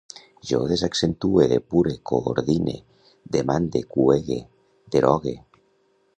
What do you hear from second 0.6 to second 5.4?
desaccentue, depure, coordine, demande, cuege, derogue